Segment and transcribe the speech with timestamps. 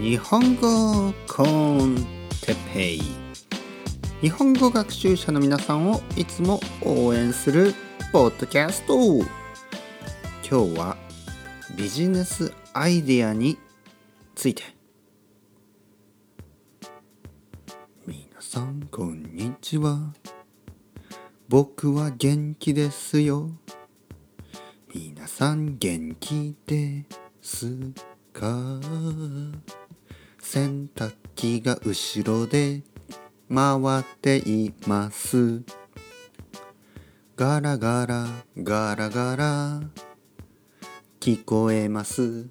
[0.00, 1.96] 日本語コン
[2.40, 3.02] テペイ。
[4.20, 7.74] 日本語学習者の皆さんをいつも応援する
[8.12, 8.94] ポッドキャスト。
[8.96, 9.26] 今
[10.42, 10.96] 日は
[11.76, 13.58] ビジネスアイデアに
[14.34, 14.62] ついて。
[18.06, 20.12] 皆さんこんにちは。
[21.48, 23.50] 僕は元気ですよ。
[24.94, 27.04] 皆さん元気で
[27.42, 28.13] す。
[28.44, 28.80] か。
[30.38, 32.82] 洗濯機が後ろで
[33.52, 35.62] 回っています。
[37.36, 38.26] ガラガラ
[38.58, 39.80] ガラガラ。
[41.20, 42.46] 聞こえます。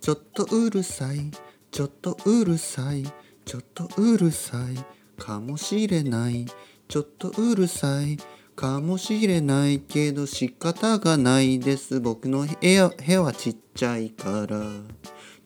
[0.00, 1.30] ちょっとうるさい
[1.70, 3.04] ちょっとうるさい
[3.44, 5.22] ちょっとうるさい。
[5.22, 6.46] かもしれない。
[6.88, 8.18] ちょっとうるさい。
[8.56, 12.00] かもしれないけど仕方がないです。
[12.00, 14.56] 僕の部屋部屋はちっちゃいから。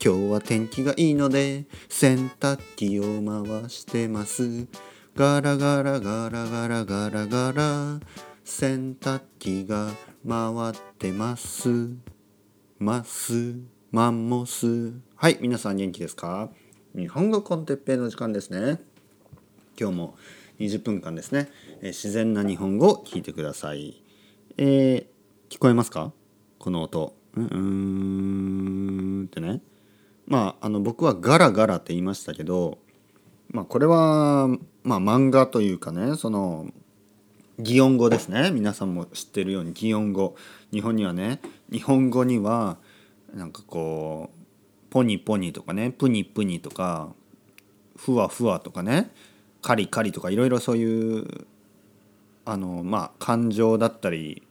[0.03, 4.65] 今日は天気がいいので洗濯機を回してます。
[5.13, 7.99] ガラガラガラガラガラガラ。
[8.45, 9.91] 洗濯機が
[10.27, 11.67] 回ってます。
[12.79, 13.55] ます。
[13.91, 14.93] マンモス。
[15.15, 16.49] はい皆さん元気ですか？
[16.95, 18.81] 日本語コンテッペイの時間ですね。
[19.77, 20.15] 今日も
[20.61, 21.49] 20分間ですね、
[21.81, 24.03] えー、自然な日本語を聞いてください。
[24.57, 25.05] えー、
[25.49, 26.13] 聞こえますか？
[26.59, 27.15] この音。
[27.35, 27.57] うんう
[29.23, 29.25] ん。
[29.25, 29.61] ってね。
[30.27, 32.77] まああの僕はガラガラって言いましたけど
[33.49, 34.47] まあこれは
[34.83, 36.67] まあ漫画というかねその
[37.57, 38.51] 擬音語ですね。
[38.51, 40.35] 皆さんも知ってるように擬音語。
[40.71, 42.77] 日本にはね日本語には
[43.33, 47.13] なんかこうポニポニとかねプニプニとか
[47.97, 49.09] ふわふわとかね
[49.61, 51.45] カリカリとかいろいろそういう
[52.45, 54.43] あのまあ感情だったり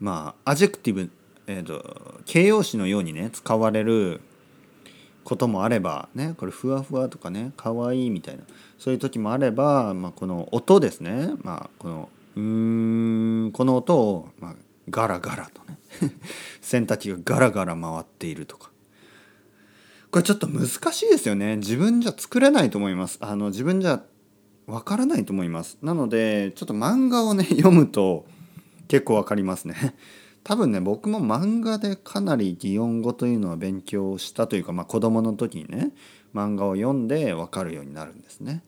[0.00, 1.10] まあ adjective、
[1.46, 4.20] えーと、形容詞のようにね使われる
[5.22, 8.42] こともあればねこれふわふわとかねかわいいみたいな
[8.78, 14.54] そういう時もあれば、まあ、この音ですね、まあ、このうーんこの音を、まあ、
[14.90, 15.78] ガラガラとね
[16.60, 18.70] 洗濯機がガラガラ回っているとか。
[20.10, 21.56] これちょっと難しいですよね。
[21.56, 23.18] 自分じゃ作れないと思います。
[23.20, 24.00] あの自分じゃ
[24.66, 28.26] わからないと思いますなのでちょっと漫画をね 読むと
[28.88, 29.94] 結構わかりますね
[30.44, 35.92] 多分ね僕も漫画でかなり擬音語というのは勉強したというか、まあ、子供の時にね
[36.34, 38.64] 漫画を読んで分かるようになるんですね。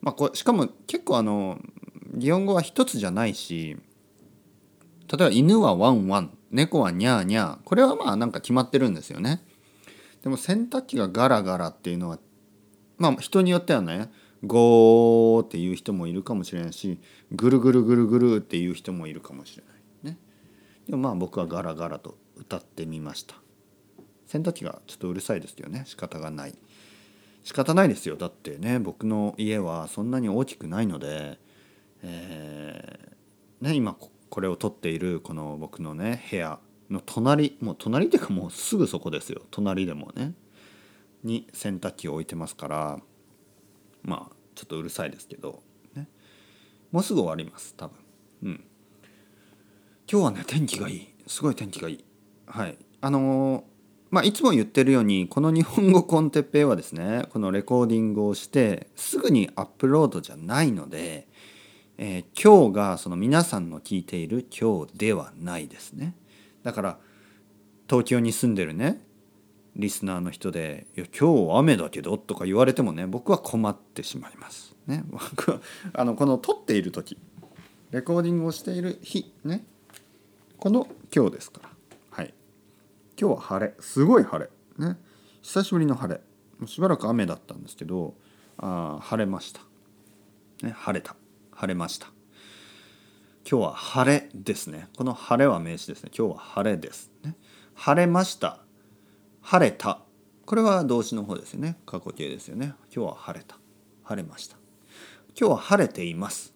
[0.00, 1.58] まあ、こしかも結構あの
[2.14, 3.76] 擬音語は一つじゃないし
[5.10, 9.42] 例えば犬はワンワン猫はニャーニャーこれはまあなんか決まってるんですよね。
[10.22, 12.18] でも洗濯機がガラガラっていうのは
[12.96, 14.10] まあ人によってはね
[14.44, 17.00] ゴーっていう人もいるかもしれないし
[17.32, 19.70] ぐるぐるぐるぐるっていう人もいるかもしれな
[20.10, 20.18] いね。
[20.88, 23.34] でもまあ僕はガラガラと歌ってみました。
[24.26, 25.84] 洗濯機がちょっとうるさいですよね。
[25.86, 26.54] 仕方がない。
[27.42, 28.16] 仕方ないですよ。
[28.16, 31.38] だってね僕の家はそんなに大きくないので、
[32.02, 33.96] えー、ね、今
[34.28, 36.58] これを撮っているこの僕のね部屋
[36.90, 39.42] の隣もう隣っていうかもうすぐそこですよ。
[39.50, 40.34] 隣でもね。
[41.24, 43.00] に洗濯機を置いてますから
[44.08, 45.62] まあちょっとうるさいですけど、
[45.94, 46.08] ね、
[46.90, 47.96] もうすぐ終わります多分。
[48.44, 48.64] うん。
[50.10, 51.08] 今日はね天気がいい。
[51.26, 52.04] すごい天気がいい。
[52.46, 52.78] はい。
[53.02, 53.62] あのー、
[54.10, 61.28] まあいつも言ってるようにこの日本語コンテッペイはですねこのレコーディングをしてすぐにアップロードじゃないので、
[61.98, 66.14] えー、今日がその皆さんの聞いている今日ではないですね。
[66.62, 66.98] だから
[67.88, 69.06] 東京に住んでるね
[69.78, 74.74] リスナーの人で「いや今日雨だけど」とか言われてもね僕は困ってしまいます。
[74.86, 75.60] ね、 僕は
[75.92, 77.16] あのこの撮っている時
[77.90, 79.64] レコーディングをしている日ね。
[80.58, 81.70] この今日ですから。
[82.10, 82.34] はい。
[83.18, 83.74] 今日は晴れ。
[83.80, 84.84] すごい晴れ。
[84.84, 84.98] ね。
[85.42, 86.20] 久しぶりの晴れ。
[86.58, 88.14] もうしばらく雨だったんですけど
[88.56, 89.60] あ晴れました、
[90.66, 91.14] ね、晴れた。
[91.52, 92.08] 晴れました。
[93.50, 94.88] 今日は晴れですね。
[94.96, 96.10] この晴れは名詞ですね。
[96.16, 97.36] 今日は晴れです、ね、
[97.74, 98.60] 晴れました。
[99.42, 100.00] 晴れた。
[100.44, 101.78] これは動詞の方ですよね。
[101.86, 102.74] 過去形ですよね。
[102.94, 103.58] 今日は晴れた。
[104.02, 104.56] 晴れました。
[105.38, 106.54] 今日は晴れています。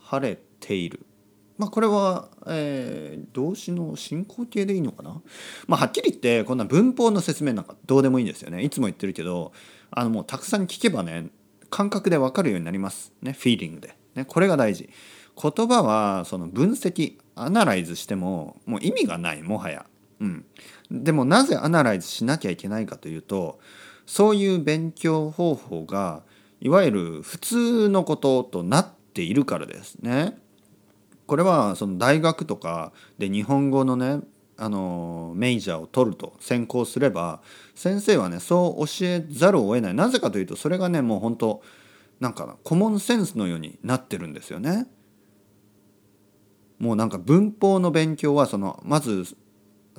[0.00, 1.06] 晴れている。
[1.58, 5.20] まあこれは、えー、動詞の進行形でいいのかな。
[5.66, 8.62] まあはっきり言ってこんな文法の説明なんかどうでもいいんですよね。
[8.62, 9.52] いつも言ってるけど
[9.90, 11.26] あのもうたくさん聞けばね
[11.70, 13.12] 感覚でわかるようになります。
[13.22, 14.88] ねフィーリングで、ね、これが大事。
[15.40, 19.86] 言葉はその分析アナライズしてももう意味がないもはや。
[20.20, 20.44] うん、
[20.90, 23.58] でもなぜアナライズしなきゃいけないかというと
[24.06, 26.22] そういう勉強方法が
[26.60, 30.38] いわゆる普通のこととなっているからですね。
[31.26, 34.20] これはその大学とかで日本語のね
[34.56, 37.42] あのメイジャーを取ると専攻すれば
[37.74, 41.62] 先生はねそう教えざるを得ないなぜかというとそれがねもう本当
[42.20, 44.86] なんか common sense のようになってるんですよね。
[46.78, 49.36] もうなんか文法の勉強はそのまず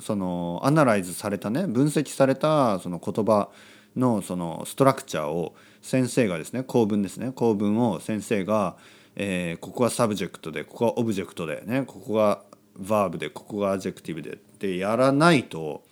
[0.00, 3.48] その analyze されたね分析されたその言葉
[3.96, 8.76] のその structure を先生がですね構文ですね構文を先生が、
[9.16, 12.42] えー、ここは subject でここは object でねここが
[12.76, 15.82] バーブでここが adjective でってやらないと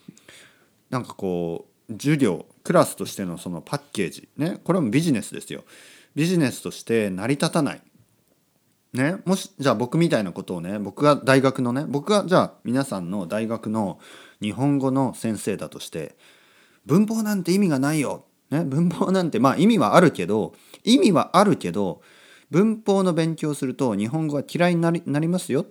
[0.90, 5.64] なんかこう授業クラスとしてのそのパッケージねこれもビジネスですよ。
[6.14, 7.82] ビジネスとして成り立たない。
[8.92, 13.98] ね、もしじゃあ僕みたいなことをね僕が大学のね僕がじゃあ皆さんの大学の
[14.40, 16.16] 日本語の先生だとして
[16.86, 20.54] 文法なんて意味がないよ、ね、文法なんてまあ意味はあるけど
[20.84, 22.00] 意味はあるけど
[22.50, 25.66] 文法の勉強すると日本語は嫌いになりなりますよ。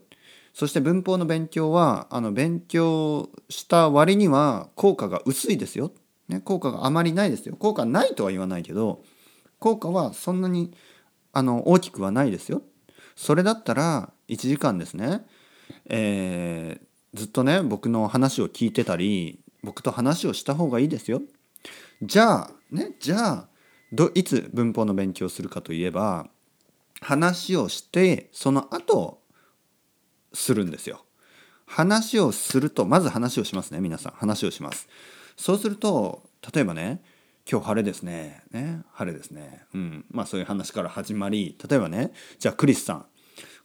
[0.53, 5.91] そして文法の勉強はあの勉強した割には効果が薄いですよ、
[6.29, 7.55] ね、効果があまりないですよ。
[7.57, 9.03] 効果ないとは言わないけど
[9.59, 10.71] 効果はそんなに
[11.33, 12.61] あの大きくはないですよ。
[13.15, 15.25] それだったら1時間ですね、
[15.85, 21.21] えー、ずっとね僕の話を聞いてたり僕と話をした方がいいですよ。
[22.01, 23.47] じゃあねじゃあ
[23.91, 26.27] どいつ文法の勉強をするかといえば
[27.01, 29.21] 話をしてその後
[30.33, 31.05] するんですよ。
[31.65, 34.87] 話をするとまず話をしますね皆さん話をします。
[35.35, 36.23] そうすると
[36.53, 37.01] 例えばね
[37.49, 38.41] 今日晴れですね。
[38.51, 39.65] ね、晴れですね。
[39.75, 40.05] うん。
[40.09, 43.05] まあそういう話から始まり、例えばね、じゃあクリスさん。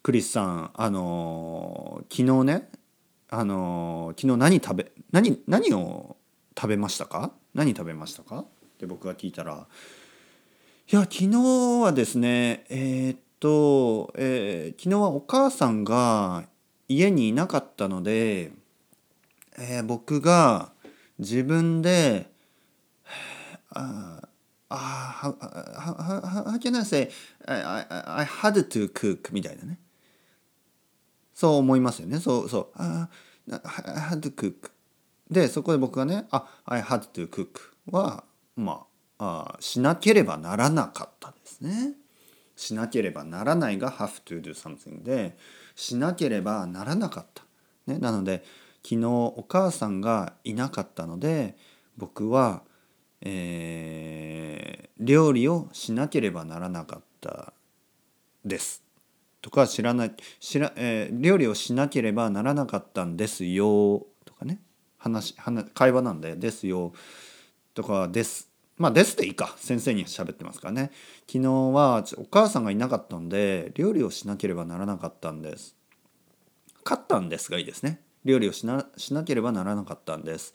[0.02, 2.70] クリスさん、あのー、昨日ね、
[3.30, 6.16] あのー、昨日何食べ、何、何を
[6.54, 7.32] 食べましたか？
[7.54, 8.40] 何食べましたか？
[8.40, 8.46] っ
[8.78, 9.66] て僕が聞いたら、
[10.92, 11.28] いや、昨日
[11.82, 16.44] はですね、えー、っと、え、昨日はお母さんが
[16.86, 18.52] 家にいなかったので、
[19.58, 20.72] え、僕が
[21.18, 22.28] 自分で、
[23.74, 24.20] uh,
[24.70, 27.10] uh, how, how, how can I say
[27.46, 29.78] I, I, I had to cook みたいなね
[31.34, 33.08] そう思いますよねそうそう、uh,
[33.48, 33.58] I
[34.10, 34.70] had to cook
[35.30, 37.48] でそこで僕がねあ I had to cook
[37.90, 38.24] は
[38.56, 38.84] ま
[39.18, 41.94] ああしなければならなかったですね
[42.56, 45.36] しなければならないが have to do something で
[45.74, 47.44] しなければならなかった、
[47.86, 48.44] ね、なので
[48.82, 51.56] 昨日お母さんがいなかったので
[51.96, 52.62] 僕は
[53.22, 57.52] えー、料理をしなければならなかった
[58.44, 58.82] です
[59.42, 64.60] とか知らない知ら、えー、料理をしなければならなかったんですよとかね。
[64.98, 66.92] 話話会話なんでですよ
[67.74, 68.50] とかです。
[68.76, 69.54] まあですでいいか。
[69.56, 70.90] 先生に喋ってますからね。
[71.26, 75.74] 昨日はお母さんがいなかったんで料理をしなければならなかったんです。
[76.84, 78.02] 勝ったんですがいいですね。
[78.24, 80.52] 料理をしなしなければならなかったんです。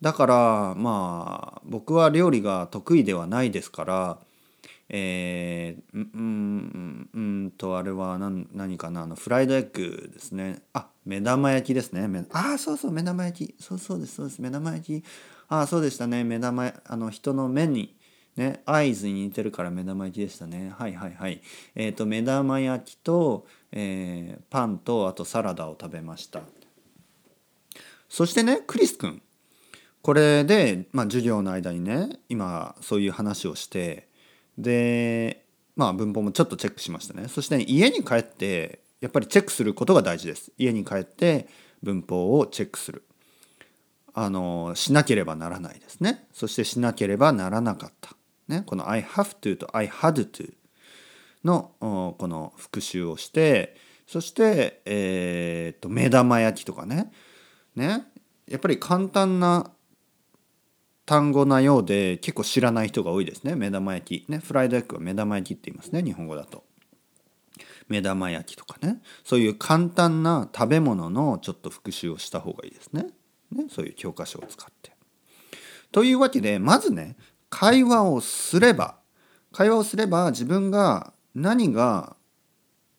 [0.00, 4.18] だからまあ僕は料理が得意ではないですから
[4.88, 10.62] えー、うんうんとあれは何何かなあのフライドエッグですね。
[10.72, 12.26] あ目玉焼きですね。
[12.32, 13.54] ああそうそう目玉焼き。
[13.62, 14.42] そうそうですそうです。
[14.42, 15.04] 目玉焼き。
[15.48, 16.22] ああそうでしたね。
[16.22, 17.96] 目玉あの人の目に
[18.36, 20.74] ね合図に似てるから目玉焼きでしたね。
[20.76, 21.40] はいはいはい。
[21.74, 26.42] えっ、ー、と目玉焼きと、えー、パンとあとサラダを食べました。
[28.08, 29.22] そしてねクリス君。
[30.04, 34.06] これで、まあ、授業の間にね今そういう話をして
[34.58, 35.46] で
[35.76, 37.26] まあ文法もちょっとチェックしましたね。
[37.28, 40.52] そして、ね、家に帰ってやっぱりチェックすることが大事です。
[40.58, 41.48] 家に帰って
[41.82, 43.02] 文法をチェックする。
[44.12, 46.26] あのしなければならないですね。
[46.34, 48.14] そしてしなければならなかった、
[48.46, 50.52] ね、この I have to と I had to
[51.44, 53.74] のこの復習をして
[54.06, 57.10] そしてえー、っと目玉焼きとかね。
[57.74, 58.04] ね。
[58.46, 59.70] やっぱり簡単な
[61.06, 63.54] 単語なようで結構知らない人が多いですね。
[63.56, 64.30] 目玉焼き。
[64.30, 66.02] ねフライドエッグは目玉焼きって言いますね。
[66.02, 66.64] 日本語だと。
[67.88, 69.02] 目玉焼きとかね。
[69.24, 73.06] そういう簡単な食べ物のちょっと復習をした方がいいですね。
[73.52, 74.92] ねそういう教科書を使って。
[75.92, 77.16] というわけでまずね
[77.50, 78.96] 会話をすれば
[79.52, 82.16] 会話をすれば自分が何が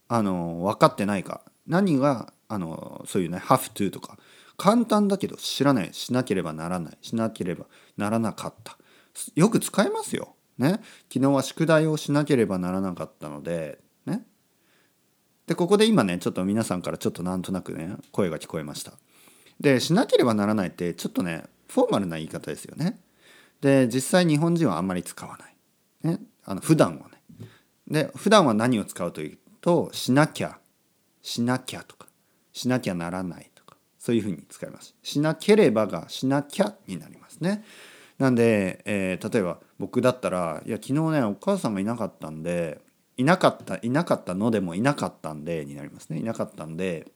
[0.08, 1.42] あの分かってないか。
[1.68, 4.20] 何があのそういうね「have to」とか。
[4.58, 7.66] 簡単だけど知らないしなければならないしなければ
[7.98, 8.78] ならなかった
[9.36, 10.36] よく使えますよ。
[10.58, 10.80] ね、
[11.12, 14.24] 昨日は宿題をしなければならなかったので、ね、
[15.48, 18.94] でここで今ねちょっと皆さんからちょっとなんとなくね声が聞こえました。
[19.60, 23.00] でしなければならないってちょっとねフォーマルな言い方ですよね。
[23.62, 25.56] で実際日本人はあんまり使わない。
[26.04, 27.16] ね、あの普段はね。
[27.88, 30.58] で普段は何を使うというとしなきゃ
[31.22, 32.08] しなきゃとか
[32.54, 33.52] しなきゃならない
[34.06, 34.94] そういうふうに使います。
[35.02, 37.66] しなければがしなきゃになりますね。
[38.20, 42.80] なんで、えー、例えば僕だったら「いや昨日ねお母さんがいなかったんで
[43.18, 46.20] いなかったいなかったのでもいなかったんで」になりますね。
[46.20, 47.08] いなかったんで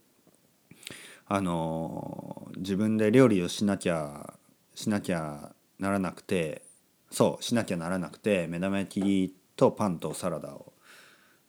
[1.27, 4.33] あのー、自分で料理をしなきゃ
[4.73, 6.63] しなきゃならなくて
[7.11, 10.73] そうしなきゃならなくて目玉焼きとパンとサラダを、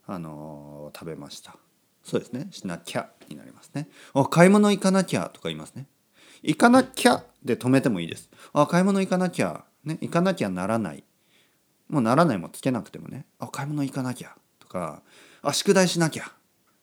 [0.07, 1.57] あのー、食べました。
[2.03, 2.49] そうですね。
[2.51, 3.89] しなきゃになりますね。
[4.15, 5.87] あ買い物行かなきゃとか言いますね。
[6.43, 8.31] 行かなきゃで止めてもいいです。
[8.53, 11.05] あ買い物行かなきゃね行かなきゃならない。
[11.89, 13.27] もうならないもつけなくてもね。
[13.39, 15.03] あ買い物行かなきゃとか
[15.43, 16.33] あ宿題しなきゃ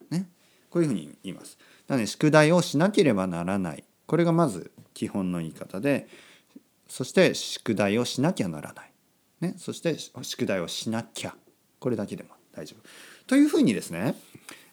[0.10, 0.30] ね。
[0.70, 1.58] こういうふうに言います。
[1.88, 3.84] なので宿題をしなければならない。
[4.06, 6.08] これがまず基本の言い方で
[6.88, 8.92] そして宿題をしなきゃならない、
[9.42, 11.36] ね、そして宿題をしなきゃ。
[11.80, 12.88] これだけでも大丈夫。
[13.28, 14.16] というふうにですね、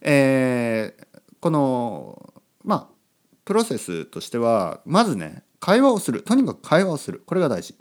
[0.04, 2.88] えー、このまあ
[3.44, 7.74] プロセスとしてはまずね会話をするとにかく会話をするこれが大事。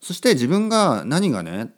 [0.00, 1.72] そして自分が何がね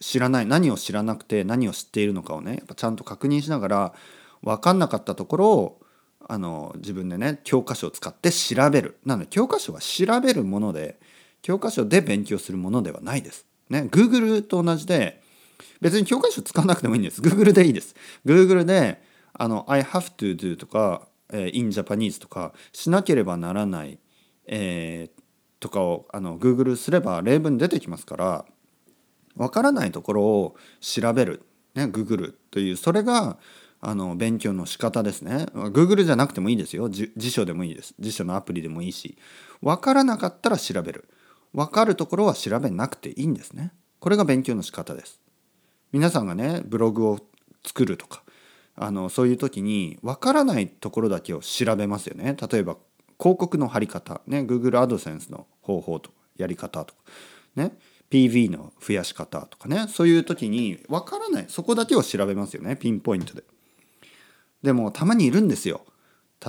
[0.00, 3.94] 知らない何を知らなくて何を知っているのかをねやっぱちゃんと確認しながら
[4.42, 5.80] 分かんなかったところを
[6.26, 10.98] あの自分でね教科書を使って調べるなので教科書は調べるもので
[11.42, 13.46] 教科書で勉強するものではないです。
[13.68, 15.22] ね、Google と同じで
[15.80, 17.20] 別に教科書使わなくてもいいんです。
[17.20, 17.94] Google でいいです。
[18.24, 23.98] Google であの I have to do とか、in Japanese とかしなければならない、
[24.46, 25.22] えー、
[25.60, 28.44] とかをあの Google すれば例文出てきますから
[29.36, 31.42] わからないところを調べる、
[31.74, 33.38] ね、Google というそれが
[33.80, 35.46] あの勉強の仕方ですね。
[35.52, 36.88] Google じゃなくてもいいですよ。
[36.88, 37.94] 辞書でもいいです。
[37.98, 39.18] 辞書のアプリでもいいし。
[39.60, 41.06] 分からなかったら調べる。
[41.52, 43.74] 分かるところは調べなくていいんですね。
[44.00, 45.20] これが勉強の仕方です。
[45.94, 47.20] 皆さんがねブログを
[47.64, 48.24] 作るとか
[48.74, 52.76] あのそういう時に分からないところだけを調べますよね例えば
[53.16, 57.00] 広告の貼り方ね Google アドセンスの方法とかやり方とか
[57.54, 57.78] ね
[58.10, 63.44] PV の増やし方とかねそういう時に分からないそこだけを調べますよねピンポイントで
[64.64, 65.84] でもたまにいるんですよ。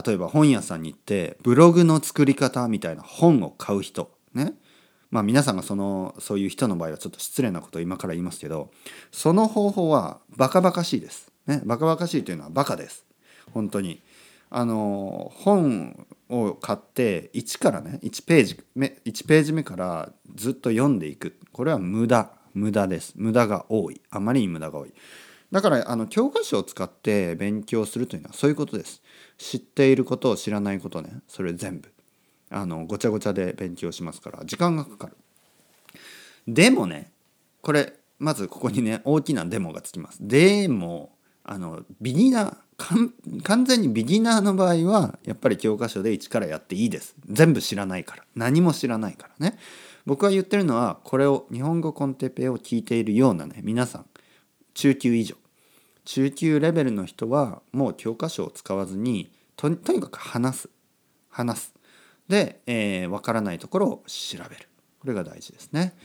[0.05, 4.53] 例えば本屋さんに行ってブログの作り方みたいな本を買う人ね。
[5.15, 8.69] まあ皆さんがそのそういう人の場合はちょっと失礼なことを今から言いますけど
[9.13, 11.31] その方法はバカバカしいです。
[11.47, 13.05] ね、バカバカしいというのはバカです。
[13.53, 14.01] 本当に。
[14.49, 24.93] あの本を買って1からね1ページ目1ページ目からずっと読んでいくこれは無駄無駄です無駄が多いあまりに無駄が多い
[25.51, 29.01] だからあの教科書を使って勉強するというのはそういうことです。
[29.37, 31.91] 知っていることを知らないことねそれ全部
[32.55, 35.17] あのごちゃごちゃで勉強しますから時間がかかる。
[36.47, 37.11] でもね
[37.61, 40.19] これまずここにね大きなデモがつきます。
[40.21, 41.11] でも
[41.43, 47.15] あのビギナー完全にビギナーの場合はやっぱり教科書で一からやっていいです。
[47.29, 49.59] 全部知らないから何も知らないからね。
[50.05, 54.05] 僕が言ってるのはこれを日本語コンテペを聞いているようなね皆さん
[54.73, 55.35] 中級以上
[56.05, 60.69] 中級レベルの人はもう教科書を使わずにとにかく話す
[61.29, 61.73] 話す
[62.27, 64.67] で、えー、分からないところを調べる。
[64.99, 65.95] これが大事ですね、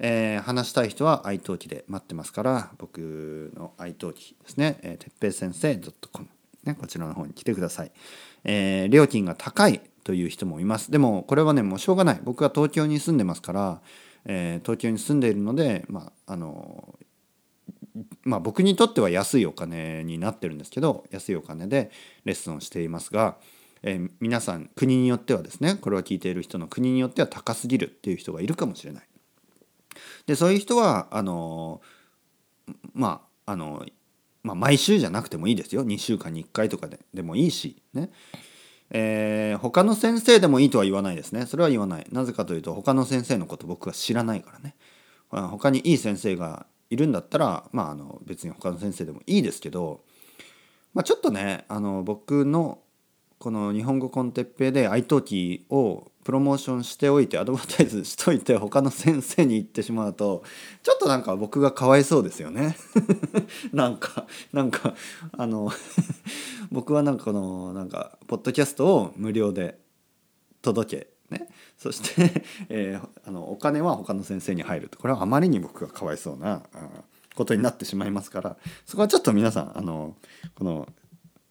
[0.00, 5.76] えー、話したい人は愛登記で待ってますから僕の愛登記ですね、えー、てっぺい先生
[6.10, 6.28] .com、
[6.64, 7.92] ね、こちらの方に来てください、
[8.42, 10.90] えー、料金が高いという人もいます。
[10.90, 12.20] でもこれはねもうしょうがない。
[12.24, 13.80] 僕は東京に住んでますから、
[14.24, 16.98] えー、東京に住んでいるのでまああの
[18.24, 21.90] まあ僕にとっては安いお金になってるんですけど安いお金で
[22.24, 23.36] レッスンをしていますが、
[23.82, 29.04] えー、皆さん国によってはですねこれを聞いている人の国によっては高すぎるっていう人がいるかもしれない。
[30.26, 31.80] でそういう人はあの
[32.94, 33.84] まああの
[34.42, 35.84] まあ、毎週じゃなくてもいいですよ。
[35.84, 38.10] 2週間に1回とかででもいいしね。
[38.92, 41.46] えー、他の先生でもいいとは言わないですね。
[41.46, 42.06] それは言わない。
[42.10, 44.74] なぜかというと他の先生のこと僕は知らないからね。
[45.30, 50.00] 他にいい先生がいるんだったら、まあ、あの別に他の先生でもいいですけど、
[50.92, 52.80] まあ、ちょっとねあの僕の
[53.40, 60.44] この日本語コンテッペイで愛登記をプロモーションしておいてアドバタイズしといて他の先生に行ってしまうと
[60.82, 62.76] ちょっとなんか僕がかわいそうですよね。
[63.72, 64.94] なんかなんか
[65.32, 65.72] あの
[66.70, 69.78] 僕はなんかこのなんかポッドキャストを無料で
[70.60, 71.48] 届けね。
[71.78, 74.98] そして、 えー、あのお金は他の先生に入ると。
[74.98, 76.62] これはあまりに僕がかわいそうな
[77.34, 78.58] ことになってしまいますから。
[78.84, 80.14] そこはちょっと皆さんあの
[80.54, 80.86] この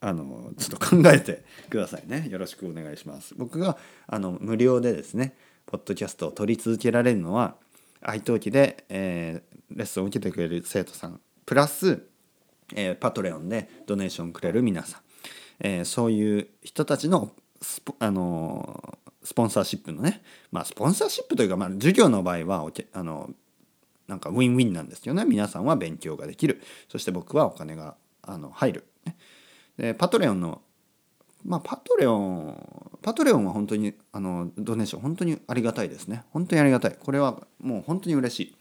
[0.01, 2.27] あのちょっと考えてくださいね。
[2.29, 3.35] よろしくお願いします。
[3.35, 3.77] 僕が
[4.07, 7.55] あの無料でですねポッドキャストを取り続けられるのは
[8.01, 12.01] 愛登記で、えー、レッスンを受けてくれる生徒さんプラス、
[12.75, 15.01] えー、パトレオンでドネーションくれる皆さん、
[15.59, 23.29] えー、そういう人たちのスポあのスポンサーシップのねまあスポンサーシップというか、まあ、授業の場合はおけあの
[24.09, 25.23] なんかウィンウィンなんですよね。
[25.23, 26.61] 皆さんは勉強ができる。
[26.89, 28.87] そして僕はお金があの入る、
[29.79, 30.61] で Patreon の
[31.45, 36.25] まあ Patreon Patreon は本当にあの donation 本当にありがたいですね。
[36.31, 36.97] 本当にありがたい。
[36.99, 38.55] これはもう本当に嬉しい。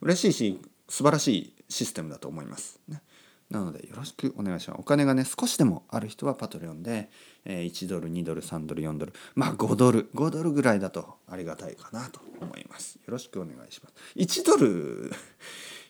[0.00, 3.02] 嬉しいし素晴らしいシステムだと思います、ね、
[3.50, 4.80] なのでよろしくお願いします。
[4.80, 7.10] お金がね少しでもある人はパトレオンで、
[7.44, 9.12] え1ドル2ドル3ドル4ドル。
[9.34, 10.08] まあ5ドル。
[10.14, 12.94] 5ドルぐらいだとありがたいかなと思います。
[12.96, 13.94] よろしくお願いします。
[14.16, 15.12] 1ドル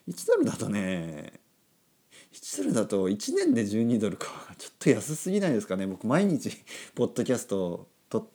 [0.09, 1.48] 1ドルだとね
[2.33, 4.27] 1ドルだと1年で12ドルか。
[4.59, 5.87] ちょっと安すぎないですかね。
[5.87, 6.51] 僕毎日
[6.95, 8.31] ポッドキャストと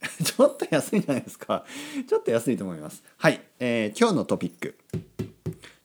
[0.22, 1.64] ちょっと安いじゃないですか。
[2.08, 3.02] ちょっと安いと思います。
[3.16, 4.76] はい、えー、今日のトピック。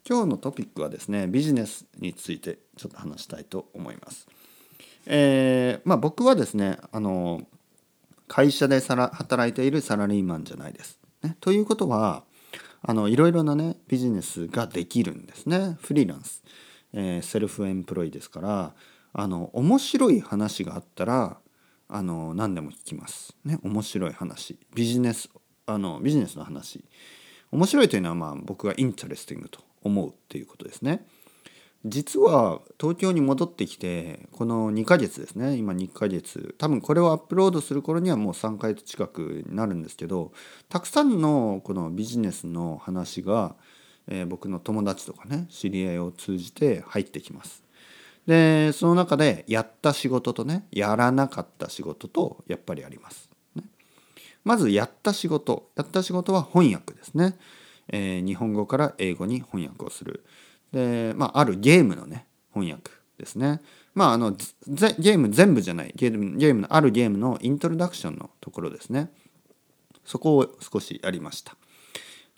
[0.08, 4.28] 今日のトピックはですねビジネスについてちょっと話したいと思います。
[5.06, 7.48] えー、まあ僕はですねあの
[8.28, 12.24] 会社でさら働いているサラリーマンじゃないです、ね、ということは
[12.82, 15.78] あのいろいろなねビジネスができるんですね。
[15.82, 16.44] フリーランス。
[16.94, 18.74] えー、セルフエンプロイですから
[19.14, 21.38] あの面白い話があったら
[21.90, 23.36] あの何でも聞きます。
[23.44, 25.30] ね面白い話ビジネス
[25.66, 26.84] あのビジネスの話
[27.52, 31.06] 面白いというのはまあ僕が interesting と思うっていうことですね。
[31.86, 40.32] 実は東京に戻ってきてこの2ヶ月ですね今2ヶ月多分これをアップロードする頃にはもう3ヶ月近くになるんですけど
[40.70, 43.56] たくさんのこのビジネスの話が
[44.08, 47.64] えー、僕の友達とかね知り合いを通じて入ってきます。
[48.28, 53.30] でその中でやった仕事とねやらなかった仕事とやっぱりあります。
[53.56, 53.64] ね、
[54.44, 57.38] まずやった仕事やった仕事は翻訳ですね、
[57.88, 60.24] えー、日本語から英語に翻訳をする。
[60.72, 63.62] で、まあ、あるゲームのね翻訳ですね。
[63.94, 69.12] まああのゲーム全部じゃないゲームゲームのあるゲームのイントロダクションのところですね。
[70.06, 71.56] そこを少しやりました。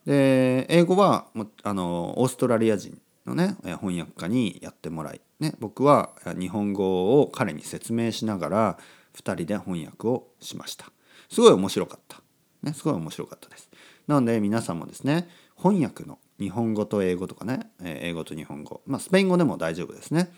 [0.06, 1.28] で英語は
[1.64, 8.78] あのオーストラリア人のね翻訳家にやってもらい、ね、僕は日本語を彼に説明しながら
[9.16, 10.92] 2人で翻訳をしました。
[11.30, 12.22] すごい面白かった、
[12.62, 13.70] ね、すごい面白かったです。
[14.08, 18.82] なので皆さんもですね翻訳の日本語と英語とかね英語と日本語。
[18.86, 20.32] まあスペイン語でも大丈夫ですね、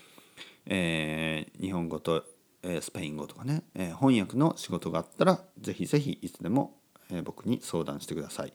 [0.66, 2.24] えー、日本語と
[2.80, 3.62] スペイン語とかね
[3.98, 6.78] 翻訳の仕事があったら是非是非いつでも
[7.24, 8.52] 僕に相談してください。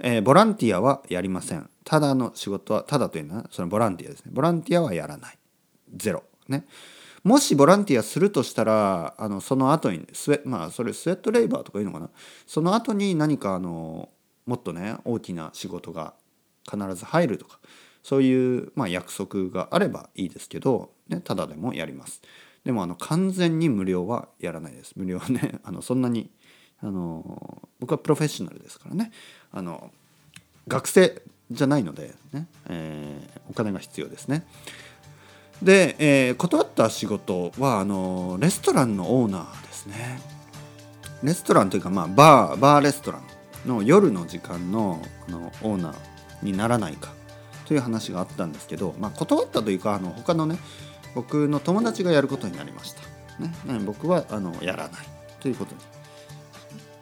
[0.00, 1.68] えー、ボランティアはやりません。
[1.84, 4.32] ただの仕事は、ただというのはそのボランティアですね。
[4.34, 5.38] ボランティアはやらない。
[5.94, 6.24] ゼロ。
[6.48, 6.66] ね。
[7.22, 12.10] もしボランティアするとしたら、あのその後にスウェ、まあ、それスウェットレイバーとかいうのかな？
[12.46, 14.10] その後に何かあの
[14.44, 16.12] もっとね大きな仕事が
[16.70, 17.60] 必ず入るとか
[18.02, 22.20] そういう、まあ、約束があればいいですけど、ね、ただでもやります。
[22.62, 24.92] でもあの完全に無料はやらないです。
[24.96, 26.30] 無料はねあのそんなに
[26.80, 29.12] あの僕はプロフェッショナルですからね
[29.54, 29.90] あの
[30.66, 34.44] 学生じゃないのでね、えー、お金が必要ですね。
[35.62, 40.20] で、えー、断った仕事はあのレストランのオーナーですね。
[41.22, 45.94] レストランというか、まあ、バーバーレストランの夜の時間のあのオーナー
[46.42, 47.12] にならないか
[47.66, 50.58] という話があったんですけど、まあ、断ったというかあの他のね
[51.14, 53.02] 僕の友達がやることになりました。
[53.38, 55.06] ね、僕はあのやらない
[55.40, 55.80] ということに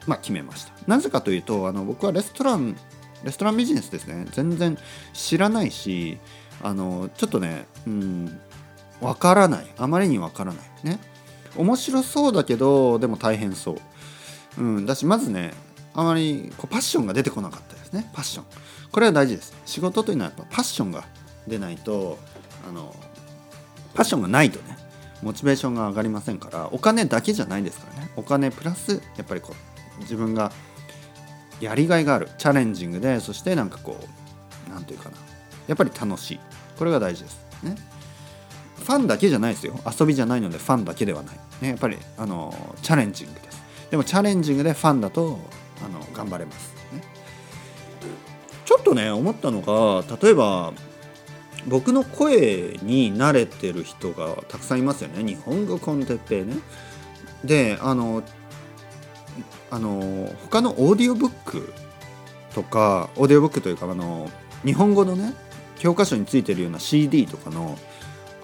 [0.07, 0.73] まあ、決めました。
[0.87, 2.77] なぜかというとあの僕はレストラン
[3.25, 4.27] レストランビジネスですね。
[4.33, 4.77] 全然
[5.13, 6.19] 知らないし
[6.63, 8.41] あのちょっとねうん
[9.01, 9.67] わからない。
[9.79, 10.65] あまりにわからない。
[10.85, 10.99] ね。
[11.57, 13.73] 面白そうだけどでも大変そ
[14.59, 15.53] う、うん、だしまずね
[15.95, 18.11] あまりこうパッションが出てこなかったですね。
[18.13, 18.45] パッション。
[18.91, 19.55] これは大事です。
[19.67, 21.05] 仕事というのはやっぱパッションが
[21.47, 22.19] 出ないと
[22.69, 22.95] あの
[23.95, 24.77] パッションがないとね
[25.23, 28.11] モチベーションが上がりませんからお金だけじゃないですからね。
[28.17, 30.53] お金プラスやっぱりこう自分が
[31.61, 35.17] やりがいがあるチャレンジングでそしてなんかこう何て言うかな
[35.69, 36.41] やっぱり楽しい。
[36.79, 37.41] これが大事です。
[37.63, 37.77] ね。
[38.79, 39.79] ファンだけじゃないですよ。
[39.99, 42.53] 遊びじゃないのでファンだけではない、ね、やっぱりあの
[42.83, 43.63] チャレンジングです。
[43.91, 45.39] でもチャレンジングでファンだと
[45.85, 47.03] あの頑張れます、ね、
[48.65, 50.73] ちょっとね思ったのが例えば
[51.69, 55.23] 僕の声に慣れてる人がたくさんいますよね。
[55.23, 56.57] 日本語コンテッペイね。
[57.45, 58.25] であの
[59.73, 61.73] あの他のオーディオブック
[62.55, 64.31] とかオーディオブックというかあの
[64.67, 65.33] 日本語のね
[65.79, 67.79] 教科書についてるような CD とかの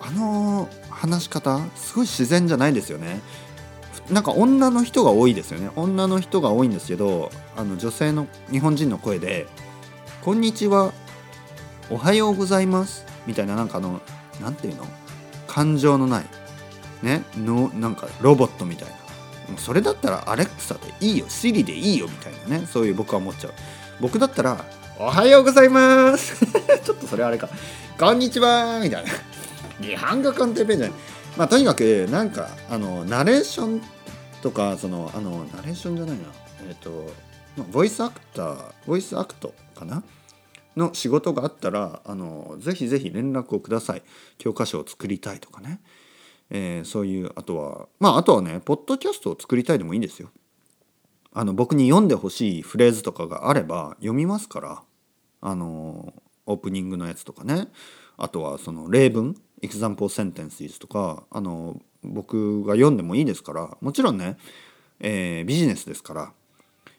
[0.00, 3.20] あの話し方すごい自然じゃないですよね。
[4.10, 5.70] なんか女の人が多いですよね。
[5.76, 9.46] 女の人が多いんですけどあの女性の日本人の声で
[10.24, 10.92] 「こんにちは」
[11.90, 14.00] 「おはようございます」みたいななんかあの
[14.40, 14.86] なんていうの？
[15.46, 16.24] 感情のない。
[17.02, 17.22] ね？
[17.36, 18.94] のなんかロボットみたいな。
[19.56, 23.52] それだったらアレクサでいいよシリでいいよみたいなねそういう僕は思っちゃう。
[24.00, 24.64] 僕だったら
[24.98, 26.44] 「おはようございます」
[26.84, 27.48] ちょっとそれあれか
[27.98, 29.10] 「こんにちは」みたいな
[29.80, 30.96] 「日本語コンテンペンじゃない。
[31.36, 33.82] まあとにかくなんかあのナレーション
[34.42, 36.24] とかそのあのナレーションじゃないな。
[36.68, 37.10] えっ、と
[37.70, 40.02] voice actor voice act かな？
[40.76, 44.02] の仕事があったらあのぜひぜひ連絡をください。
[44.38, 45.80] 教科書を作りたいとかね、
[46.50, 50.30] えー、そういうあとはまああとはねポッドキャストを作りたいでもいいんですよ。
[51.32, 54.82] あの僕に読んでほしいフレーズとかがあれば読みますから。
[55.40, 56.12] あの
[56.46, 57.68] オープニングのやつとかね。
[58.16, 59.36] あとはその例文。
[59.62, 61.24] example sentences とか。
[61.30, 63.76] あの僕が読んでもいいですから。
[63.80, 64.36] もちろんね、
[65.00, 66.32] えー、ビジネスですから、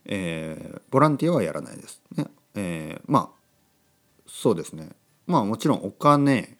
[0.06, 2.02] えー、ボランティアはやらないです。
[2.16, 2.28] ね。
[2.56, 3.40] えー、まあ
[4.28, 4.90] そうですね。
[5.26, 6.59] まあもちろんお金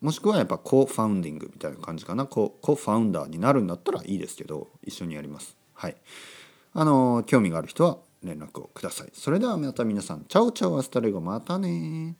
[0.00, 2.26] もしくはやっぱ co-founding みたいな感じかな。
[2.26, 5.56] co- co-founder になるんだったらいいですけど一緒にやります。
[5.74, 5.96] はい。
[6.74, 9.10] あの興味がある人は連絡をください。
[9.12, 10.24] それではまた皆さん。
[10.28, 12.16] ciao ciao hasta luego またね